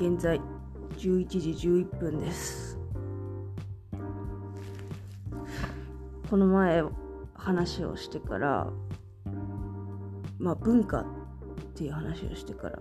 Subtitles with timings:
[0.00, 0.40] 現在
[0.96, 2.78] 11時11分です
[6.30, 6.82] この前
[7.34, 8.70] 話をしてから
[10.38, 11.04] まあ文化っ
[11.74, 12.78] ていう話をしてから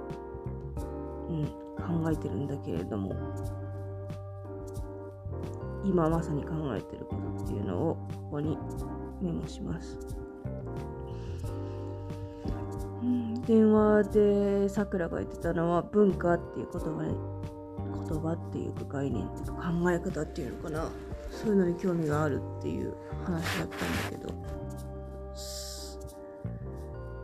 [1.27, 1.45] うん
[1.75, 3.13] 考えてるんだけれども
[5.83, 8.57] 今まさに考えてることっていうのをここに
[9.21, 10.28] メモします。
[13.49, 17.17] 電話でさくらが言ってたのは文化っていう言葉に
[18.07, 20.91] 言葉っていうか概念っていうか考え方っていうのかな。
[21.31, 22.93] そういうのに興味があるっていう
[23.25, 23.79] 話だったん
[24.11, 24.29] だけど。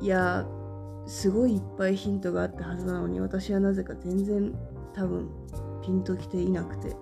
[0.01, 0.48] いや
[1.05, 4.51] すごいいっぱいヒントがあったはずなのに私はなぜか全然
[4.95, 5.29] 多分
[5.84, 6.95] ピンときていなくて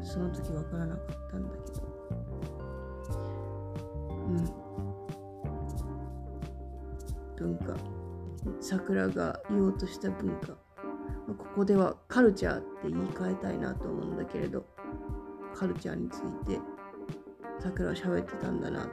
[0.00, 1.82] その時わからなかったんだけど。
[7.36, 7.54] うん。
[7.54, 7.97] 文化。
[8.60, 10.56] 桜が言おうとした文化。
[11.28, 14.64] ここではカルチャーって言い換えたいなと思うんだけれど
[15.54, 16.58] カルチャーについて
[17.60, 18.88] 桜は喋ってたんだなと。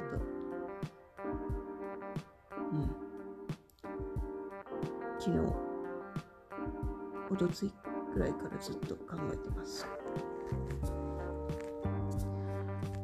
[2.74, 2.96] うん。
[5.20, 5.40] 昨日
[7.32, 7.74] おとつい
[8.14, 9.88] ぐらいからずっと考えてます。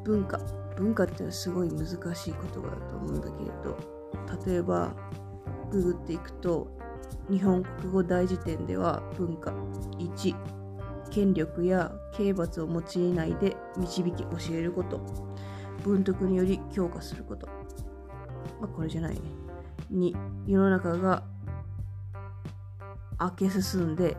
[0.04, 0.40] 文化。
[0.76, 3.78] 文化ってのはすごい難しい言葉だと思うんだけれど
[4.50, 4.94] 例えば
[5.72, 6.68] ググっていくと
[7.30, 9.52] 日本国語大辞典では文化
[9.98, 10.36] 1
[11.10, 15.00] 権力や刑罰を用いないで導き教えること
[15.84, 17.48] 文徳により強化すること。
[18.60, 19.22] まあこれじゃないね。
[19.92, 20.14] 2
[20.48, 21.24] 世の中が
[23.20, 24.16] 明け進んで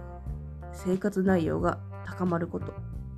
[0.72, 2.74] 生活内容が高まること。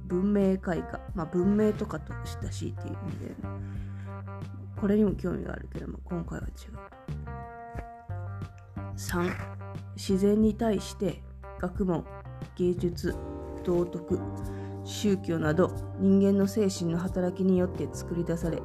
[0.06, 1.00] 文明開化。
[1.14, 2.12] まあ文明とかと
[2.42, 3.34] 親しいっていう意味で、ね、
[4.80, 7.23] これにも興味があるけども今回は違う。
[8.96, 9.32] 3
[9.96, 11.22] 自然に対して
[11.60, 12.04] 学問
[12.56, 13.14] 芸術
[13.64, 14.20] 道徳
[14.84, 18.58] 宗教など人間の精神の働きによって作り出され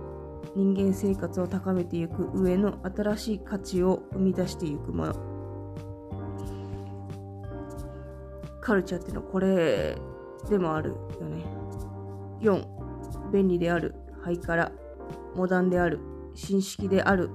[0.55, 5.13] 人間生活を高めていく上の新しい価値を生み出していくもの。
[8.61, 9.97] カルチャーっていうのはこれ
[10.49, 10.95] でもあるよ
[11.27, 11.43] ね。
[12.41, 14.71] 4便利であるハイカラ
[15.35, 15.99] モダンである
[16.33, 17.29] 新式である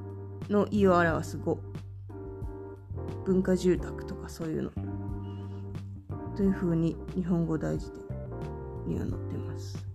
[0.48, 1.58] の意を表す語。
[3.24, 4.70] 文化住宅とかそういうの。
[6.36, 8.04] というふうに日本語大辞典
[8.86, 9.86] には載ってます。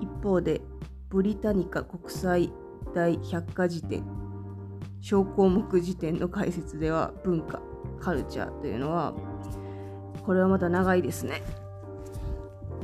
[0.00, 0.60] 一方で
[1.08, 2.52] ブリタニカ国際
[2.94, 4.04] 大百科事典。
[5.00, 7.60] 小項目辞典の解説では文化
[8.00, 9.12] カルチャーというのは
[10.24, 11.42] これはまた長いですね。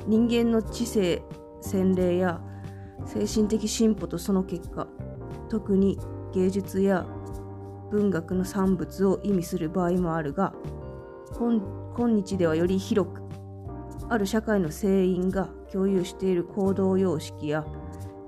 [0.06, 1.22] 人間の知性
[1.62, 2.40] 洗礼や
[3.06, 4.86] 精神的進歩とその結果
[5.48, 5.98] 特に
[6.34, 7.06] 芸術や
[7.90, 10.54] 文学の産物を意味する場合もあるが
[11.36, 13.22] 今日ではより広く
[14.08, 17.64] ある社会の成員が共有している行動様式や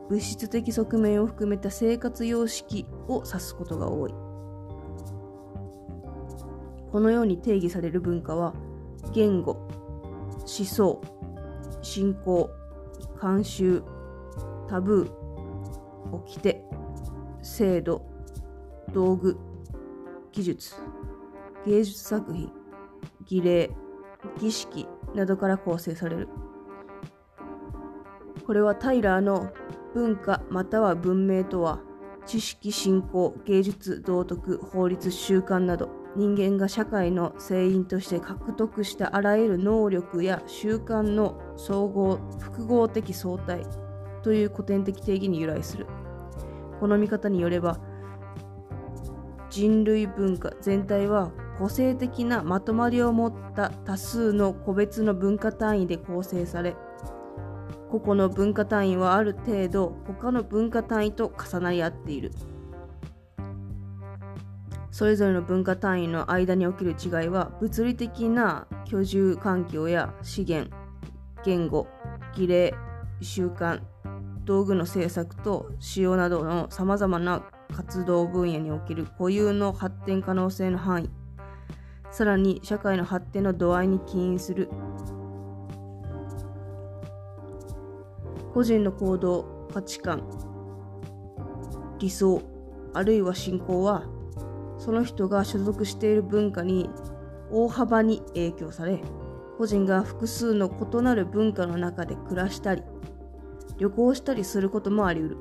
[0.08, 4.14] 物質的側面を含めた生活様式を指すことが多い。
[6.92, 8.54] このように定義される文化は
[9.14, 9.52] 言語、
[10.40, 11.00] 思想、
[11.80, 12.50] 信仰、
[13.18, 13.82] 慣習、
[14.68, 15.10] タブー、
[16.12, 16.62] 掟、
[17.40, 18.04] 制度、
[18.92, 19.38] 道具、
[20.32, 20.74] 技術、
[21.66, 22.50] 芸術作品、
[23.26, 23.70] 儀礼、
[24.40, 26.28] 儀式などから構成される。
[28.46, 29.52] これはタイラーの
[29.94, 31.80] 文化または文明とは
[32.24, 43.64] 知識、信仰、芸術、道徳、法律、習慣など人間が社会の成員として獲得したあらゆる能力や習慣の総合複合的相対
[44.22, 45.86] という古典的定義に由来する
[46.80, 47.78] この見方によれば
[49.52, 56.74] 人類文化全体は個性的なまとまりを持った多数の個別の文化単位で構成され
[57.90, 62.32] 個々の文化単位はある程度他の文化単位と重なり合っている。
[64.90, 70.74] それぞれの文化単位の間に起きる違いは物理的な居住環境や資源
[71.44, 71.86] 言語
[72.34, 72.74] 儀礼
[73.20, 73.80] 習慣
[74.44, 77.42] 道具の製作と使用などのさまざまな
[77.72, 81.10] 活動分野における固有の発展可能性の範囲。
[82.10, 84.68] さらに社会の発展の度合いに起因する。
[88.52, 90.22] 個人の行動価値観
[91.98, 92.42] 理想
[92.92, 94.04] あるいは信仰は
[94.76, 96.90] その人が所属している文化に
[97.50, 99.00] 大幅に影響され
[99.56, 102.82] 個人が複数の異なる文化の中で暮らしたり
[103.78, 105.38] 旅行したりすることもあり得る。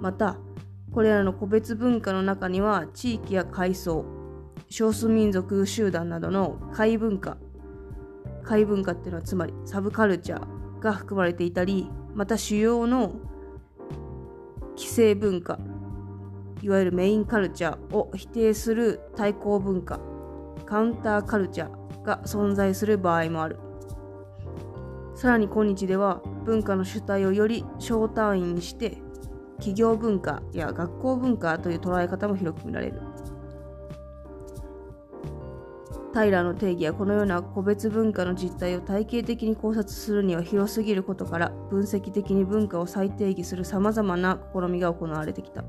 [0.00, 0.36] また
[0.96, 4.06] これらの個別文化の中には地域や階層
[4.70, 7.36] 少数民族集団などの怪文化
[8.42, 13.12] 怪文化っていうのはつまりサブカルチャーが含まれていたりまた主要の
[14.74, 15.58] 既成文化
[16.62, 20.00] いわゆるメインカルチャーを否定する対抗文化
[20.64, 23.58] カウンターカルチャーが存在する場合もある。
[25.14, 28.98] さらに今日では文化の主体をより小単位にして
[29.56, 33.00] 企業文化や学校文化という捉え方も広く見られる。
[36.12, 45.64] タイラーの定義はこのような個別文化の実態を体系的に考察するには広すぎることから分析的に文化を再定義するさまざまな試みが行われてきた。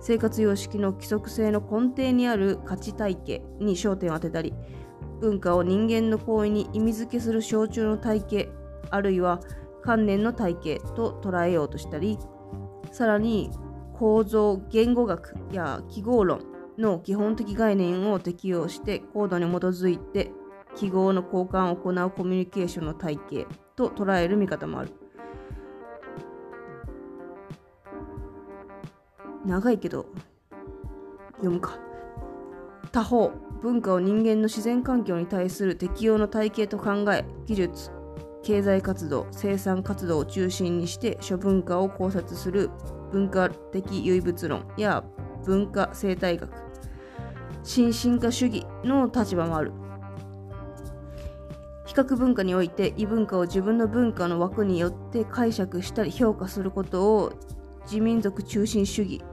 [0.00, 4.54] 生活様式の規則性の根底にある価値体系に焦点を当てたり
[5.20, 8.48] 文化を人間の行為に意味付けする象徴の体系
[8.90, 9.40] あるいは
[9.82, 12.18] 観念の体系と捉えようとしたり
[12.92, 13.50] さらに
[13.94, 16.44] 構造言語学や記号論
[16.78, 20.30] の基本的概念を適用してコードに基づいて
[20.74, 24.92] 記号の交換を行うコミュニケーションの体系と捉える見方もある。
[29.46, 30.06] 長いけど
[31.36, 31.78] 読むか。
[32.92, 33.30] 他方
[33.62, 37.95] 文化を人間の自然環境に対する適用の体系と考え技術。
[38.46, 42.70] 経済活動生産活動を中心にして諸文化を考察する
[43.10, 45.02] 文化的唯物論や
[45.44, 46.48] 文化生態学
[47.64, 49.72] 新進化主義の立場もある。
[51.86, 57.32] 比較文化において異文化を自分の文化の枠によって解釈したり評価することを
[57.86, 59.24] 自民族中心主義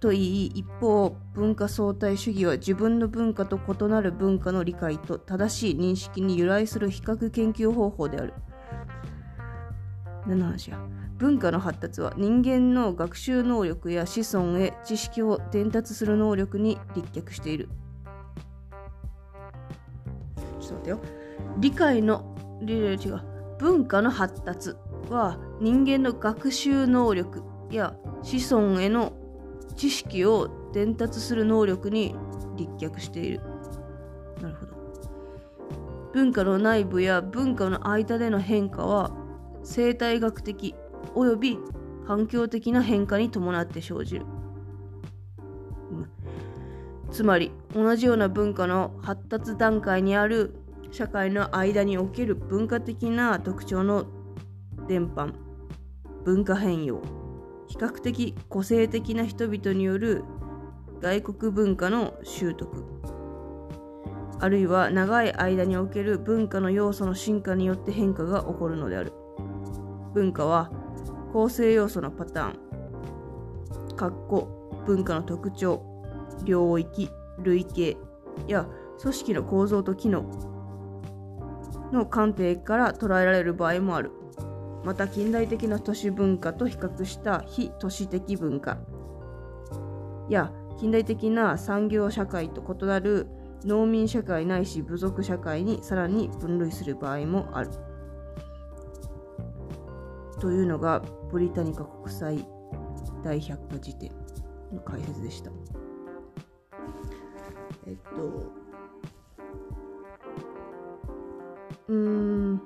[0.00, 8.34] といい一方文化相対主義は自分の文化と異なる文化の理解と正しい認識に由来する比較研究方法である。
[10.26, 10.78] 何の話や
[11.18, 17.68] 文化の発達は人間の学習能力や子孫へ知識を伝達する能力に立脚している
[20.60, 21.00] ちょっと待ってよ
[21.58, 23.20] 理解の違う
[23.58, 24.74] 文化の発達
[25.08, 29.12] は人間の学習能力や子孫への
[29.76, 32.14] 知識を伝達する能力に
[32.56, 33.40] 立脚している。
[34.40, 34.76] なるほど。
[36.12, 39.10] 文化の内部や文化の間での変化は
[39.66, 40.74] 生態学的
[41.14, 41.58] 及び
[42.06, 44.26] 環境的な変化に伴って生じる。
[47.10, 50.54] つまり同じような文化の発達段階にある
[50.90, 54.06] 社会の間における文化的な特徴の
[54.88, 55.32] 伝播
[56.24, 57.00] 文化変容
[57.68, 60.24] 比較的個性的な人々による
[61.00, 62.84] 外国文化の習得
[64.38, 69.12] あるいは長い間における文化の要素の進化によって変化が起こるのである
[70.16, 70.70] 文化は
[71.34, 72.58] 構成要素のパターン
[73.96, 75.84] 括弧文化の特徴
[76.44, 77.10] 領域
[77.40, 77.98] 類型
[78.48, 78.66] や
[78.98, 80.24] 組織の構造と機能
[81.92, 84.10] の観点から捉えられる場合もある
[84.86, 88.78] また近代的な都市文化と比較した非都市的文化
[90.30, 93.26] や近代的な産業社会と異なる
[93.64, 97.70] 農民社会ないし部族社会にさらに分類する場合もある。
[100.40, 102.46] というのがブリタニカ国際
[103.24, 104.12] 大百科事典
[104.72, 105.50] の解説でした。
[107.86, 108.52] えっと、
[111.88, 112.62] うーん。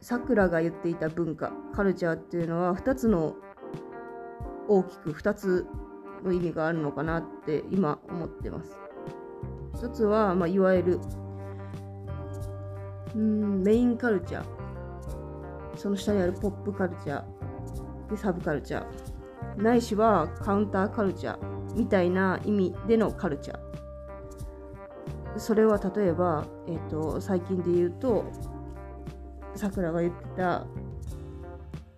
[0.00, 3.34] さくらが言っていた文化カルチャーっていうのは2つの
[4.68, 5.66] 大きく2つ
[6.24, 8.80] の意味があるのかなって今思ってます。
[9.74, 11.00] 一つは、まあ、いわゆる
[13.16, 14.44] うんメインカルチャー
[15.76, 18.10] その下にあるポップカルチャー。
[18.10, 19.62] でサブカルチャー。
[19.62, 25.38] ないしはカウンターカルチャーみたいな意味でのカルチャー。
[25.38, 28.24] それは例えば、えーと最近で言うと
[29.54, 30.66] さくらが言ってた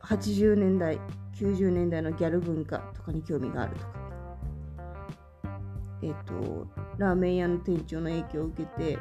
[0.02, 0.98] 80年代
[1.34, 3.98] 90年代のギャル文化とかに興味があるとか。
[6.02, 8.98] えっ、ー、とラーメン屋の店長の影響を受けて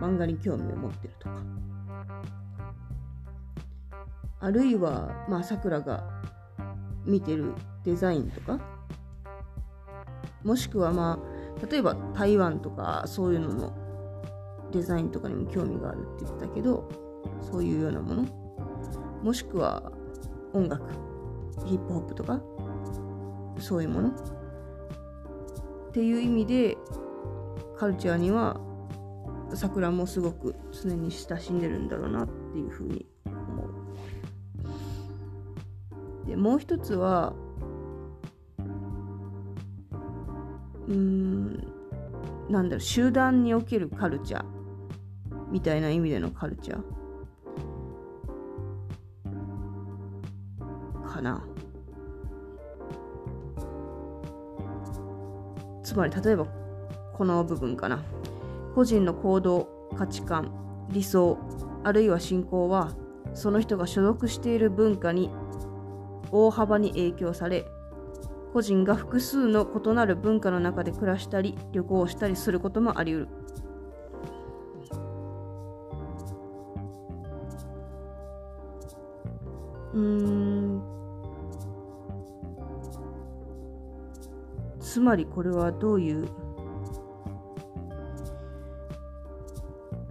[0.00, 1.42] 漫画に興味を持ってるとか。
[4.40, 6.04] あるいはまあさくらが
[7.04, 8.60] 見てるデザインとか。
[10.44, 13.72] もしくはまあ例えば台湾とかそういうのの
[14.72, 16.88] デザインとかにも興味があるって言ってたけど
[17.40, 18.22] そういうようなもの。
[19.22, 19.90] もしくは
[20.52, 20.84] 音楽。
[21.64, 22.40] ヒップホップとか。
[23.58, 24.08] そういうもの。
[24.10, 24.12] っ
[25.92, 26.76] ていう意味で
[27.76, 28.60] カルチャーには
[29.54, 33.34] 桜もすごく常に親しんでるんだろうなっていうふうに思
[36.24, 36.28] う。
[36.28, 37.32] でもう一つは
[40.88, 41.56] うん
[42.48, 44.44] なんだろう集団におけるカルチャー
[45.50, 46.82] みたいな意味でのカルチャー
[51.06, 51.44] かな
[55.82, 56.46] つまり例えば
[57.14, 58.04] この部分かな
[58.76, 60.52] 個人の行動価値観
[60.90, 61.38] 理想
[61.82, 62.94] あるいは信仰は
[63.32, 65.30] その人が所属している文化に
[66.30, 67.64] 大幅に影響され
[68.52, 73.28] 個人が複数の異なる文化の中で暮らしたり旅行したりすることもあり得る。
[79.94, 80.82] うん。
[84.80, 86.45] つまりこれはどういう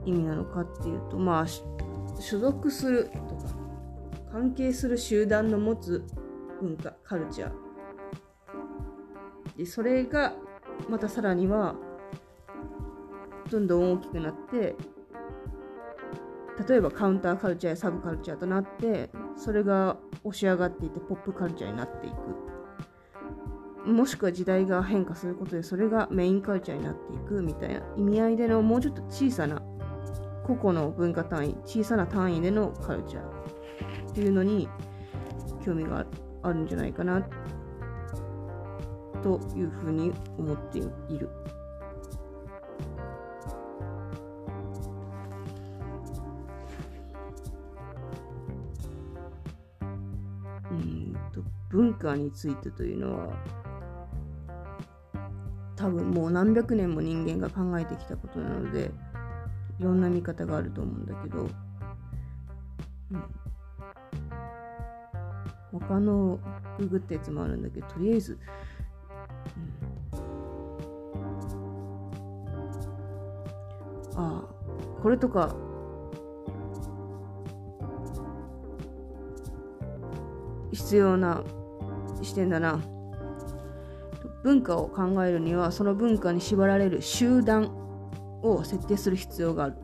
[0.05, 1.45] 意味なのかっていうとまあ
[2.19, 3.55] 所属するとか
[4.31, 6.03] 関係する集団の持つ
[6.61, 7.51] 文化カルチャー。
[9.57, 10.33] でそれが
[10.89, 11.75] またさらには
[13.49, 14.75] どんどん大きくなって
[16.67, 22.15] 例えばカウンターカルチャーやサブカルチャーとなってそれが押し上がっていてポップカルチャーになっていく。
[23.85, 29.61] もしくは時代が変化することでそれがメインカルチャーになっていくみたいな意味合いでのもうちょっと小さな
[30.45, 34.69] 個々の文化単位小さな単位でのカルチャーっていうのに
[35.65, 36.05] 興味が
[36.43, 37.27] あるんじゃないかな
[39.23, 41.29] というふうに思っている。
[50.71, 53.33] うんと文化についてというのは
[55.75, 58.91] 多分もう何百年も人間が考えてきたことなので
[59.79, 61.49] いろんな見方があると思うんだけど、
[63.11, 63.23] うん、
[65.79, 66.39] 他の
[66.79, 68.39] ググったやつもあるんだけどとりあえず、
[74.13, 75.55] うん、ああこれとか。
[80.75, 81.43] 必要な
[82.21, 82.79] 視点だな。
[84.43, 87.84] 文化を考えるにはその文化に縛られる集団。
[88.51, 89.75] を設定する必要がある。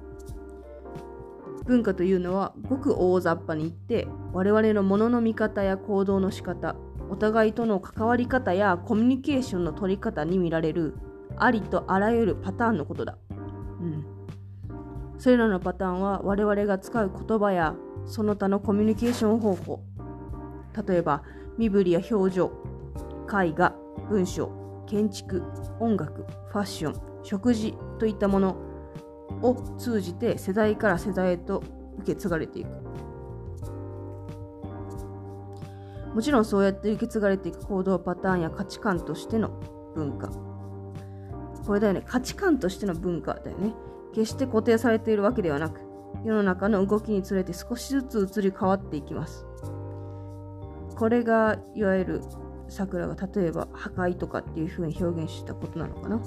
[1.66, 6.76] 文化というのはごく大雑把に言って我々のものの見方や行動の仕方
[7.10, 10.96] お互いとの関わり方やコミュニケーションの取り方に見られる
[11.38, 14.06] ありとあらゆるパターンのことだ、うん、
[15.20, 17.76] それらのパターンは我々が使う言葉や
[18.06, 19.84] その他のコミュニケーション方法。
[20.88, 21.24] 例えば
[21.58, 22.52] 身振りや表情
[23.28, 23.76] 絵画
[24.10, 24.52] 文章
[24.88, 25.44] 建築
[25.80, 28.58] 音楽ファッション食事といったもの
[29.42, 31.64] を通じて世代から世代へと
[32.00, 32.70] 受け継がれていく。
[36.14, 39.50] もちろんそうやって受け継がれていく行動パターンや価値観としての
[39.96, 40.30] 文化。
[41.66, 42.04] これだよね。
[42.06, 43.74] 価値観としての文化だよね。
[44.14, 45.80] 決して固定されているわけではなく
[46.26, 49.46] 世の中の動きにつれて少しずつ移り変わっていきます。
[50.98, 52.22] これがいわゆる
[52.68, 56.22] 桜が例えば破壊とかっていう風に表現したことなのかな。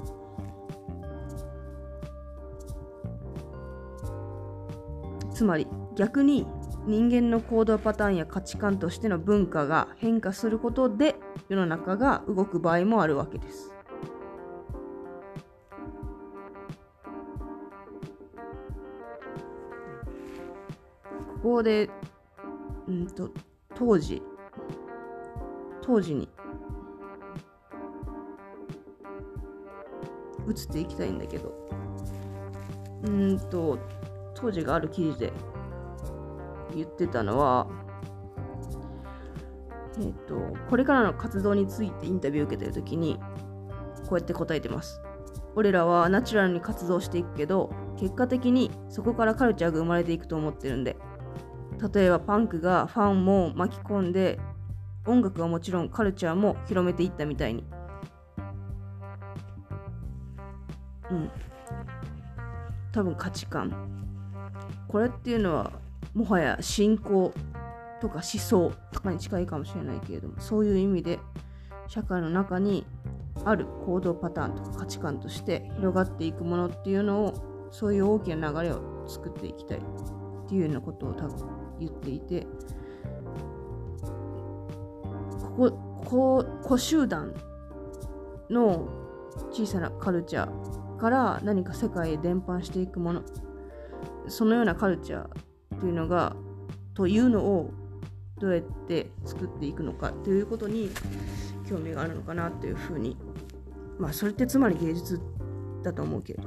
[5.35, 6.47] つまり逆に
[6.87, 11.15] 人間の行動パターンや価値観としての文化が変化することで
[11.49, 13.73] 世の中が動く場合もあるわけです。
[21.43, 21.89] ここで、
[22.87, 23.29] うんと、
[23.75, 24.23] 当時、
[25.83, 26.27] 当時に
[30.47, 31.53] 移っていきたいんだけど、
[33.03, 33.77] うんと、
[34.35, 35.33] 当時がある記事で
[36.75, 37.67] 言ってたのは、
[39.97, 40.35] えーと、
[40.69, 43.17] これからの活動についてインタビューを受けてる時に
[44.07, 45.01] こうやって答えてます。
[45.55, 50.97] 俺らはナチュラルに活動していくけど結果的にそこからカルチャーが生まれていくと思ってるんで
[51.93, 54.37] 例えばパンクがファンも巻き込んで
[55.05, 57.63] 音楽はもちろんカルチャーも広めていったみたいに。
[61.11, 61.31] うん。
[62.91, 63.94] 多分価値観。
[64.95, 65.73] これっていうのは
[66.13, 67.33] もはや信仰
[67.99, 71.19] とか思想とかに近いかもしれないけれどもそういう意味で
[71.89, 72.85] 社会の中に
[73.43, 79.81] ある行動パターンとか価値観として広がっていくものっていうのをそういう大きな流れを作っていきたいっ
[80.47, 81.45] ていうようなことを多分
[81.77, 82.47] 言っていて。
[85.57, 85.71] こ
[86.05, 87.33] こ個集団
[88.49, 88.87] の
[89.51, 93.23] 小さなカルチャーから何か世界へ伝播していくもの
[94.27, 96.35] そのようなカルチャーっていうのが
[96.93, 97.71] というのを
[98.39, 100.91] どうやって作っていくのかということに
[101.69, 103.17] 興味があるのかなというふうに
[103.97, 105.19] まあそれってつまり芸術
[105.83, 106.43] だと思うけど。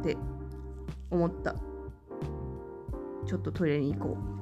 [0.00, 0.16] って
[1.10, 1.54] 思った。
[3.26, 4.34] ちょっとトイレに行こう。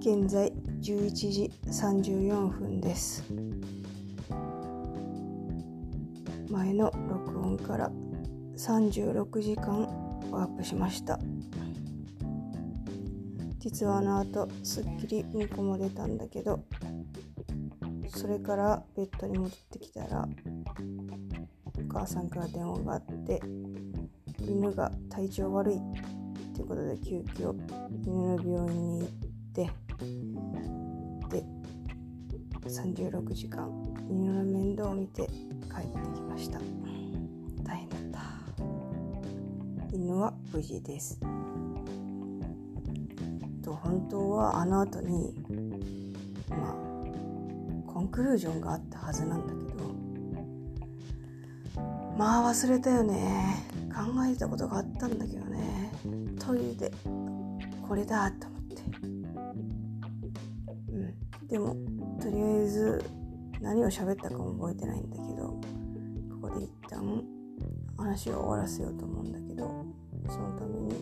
[0.00, 0.69] 現在。
[0.80, 3.22] 11時34分です。
[6.50, 7.90] 前の録音から
[8.56, 9.82] 36時間
[10.30, 11.18] ワープしました。
[13.58, 16.64] 実はあの後すっきりうんこも出たんだけど
[18.08, 20.26] それからベッドに戻ってきたら
[21.74, 23.42] お母さんから電話があって
[24.40, 25.78] 犬が体調悪いっ
[26.56, 27.54] てことで急遽
[28.02, 29.29] 犬の病院に行って
[33.00, 33.66] 36時間。
[34.10, 36.60] 犬の面倒を見て帰ってきました。
[37.64, 38.22] 大変だっ
[39.88, 39.96] た。
[39.96, 41.18] 犬は無事です。
[43.62, 45.34] と本当はあの後に
[46.50, 46.74] まあ
[47.90, 49.84] コンクルージョンがあったはずなんだけど
[52.18, 53.64] まあ忘れたよね。
[53.88, 55.90] 考えたことがあったんだけどね。
[56.38, 56.92] トイレで
[57.88, 58.82] これだと思って。
[60.92, 61.48] うん。
[61.48, 61.74] でも
[62.80, 63.04] ず
[63.60, 65.48] 何を喋ったかも覚えてないんだけど
[66.42, 67.22] ここで一旦
[67.98, 69.84] 話を終わらせようと思うんだけど
[70.28, 70.94] そのために、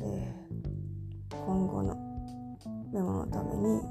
[0.00, 1.94] えー、今後の
[2.90, 3.82] メモのために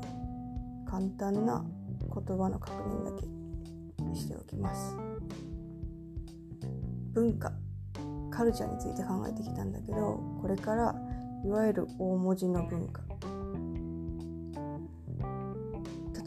[0.90, 1.64] 簡単な
[2.00, 3.26] 言葉の確認だけ
[4.18, 4.96] しておきます。
[7.14, 7.52] 文化
[8.32, 10.96] カルチャーについて考えてきたんだけどこれから
[11.46, 13.04] いわゆる大文字の文化。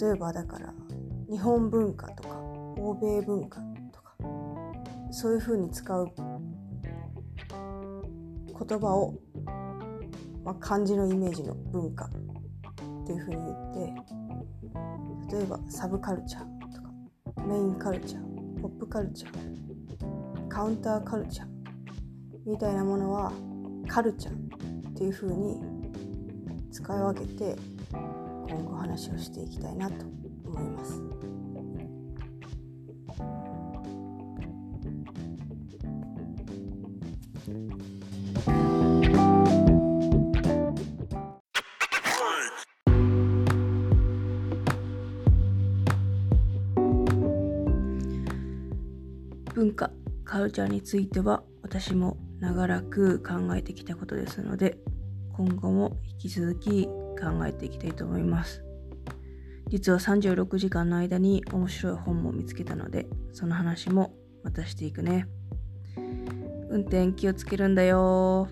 [0.01, 0.73] 例えばだから
[1.31, 2.41] 日本文化とか
[2.79, 3.61] 欧米文化
[3.93, 4.15] とか
[5.11, 6.09] そういうふうに使う
[8.69, 9.15] 言葉を、
[10.45, 12.09] まあ、漢字のイメージの文化っ
[13.07, 16.43] ていうふうに言って例えばサブカルチャー
[16.75, 16.91] とか
[17.47, 21.47] メインカルチャーポップカルチャーカウンターカルチャー
[22.47, 23.33] みたいなものは
[23.89, 24.35] カルチャー
[24.91, 25.61] っていうふうに
[26.71, 27.57] 使い分けて
[28.49, 30.07] 今後話をしていきたいなと
[30.47, 31.03] 思います。
[49.55, 49.91] 文化
[50.25, 54.79] カルチャーについては私も長らく考えてきたことですので
[55.33, 58.63] 今後も引き続き考えていきたいと思います。
[59.69, 65.29] 実は36時間の間に面白い本も見つけたのでその話もまたしていくね。
[66.71, 68.49] 運転気をつけるんだよ。